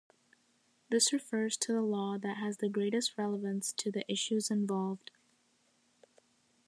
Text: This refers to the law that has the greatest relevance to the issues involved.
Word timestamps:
This 0.89 1.13
refers 1.13 1.55
to 1.57 1.73
the 1.73 1.81
law 1.83 2.17
that 2.17 2.37
has 2.37 2.57
the 2.57 2.69
greatest 2.69 3.19
relevance 3.19 3.71
to 3.73 3.91
the 3.91 4.03
issues 4.11 4.49
involved. 4.49 5.11